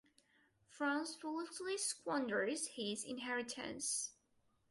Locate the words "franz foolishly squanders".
0.67-2.65